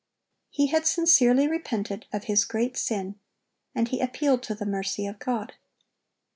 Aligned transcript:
He 0.49 0.65
had 0.65 0.87
sincerely 0.87 1.47
repented 1.47 2.07
of 2.11 2.23
his 2.23 2.43
great 2.43 2.75
sin, 2.75 3.19
and 3.75 3.87
he 3.89 4.01
appealed 4.01 4.41
to 4.45 4.55
the 4.55 4.65
mercy 4.65 5.05
of 5.05 5.19
God. 5.19 5.53